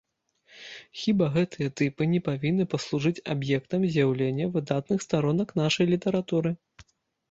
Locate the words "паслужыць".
2.73-3.23